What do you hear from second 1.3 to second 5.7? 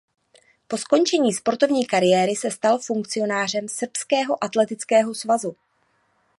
sportovní kariéry se stal funkcionářem srbského atletického svazu.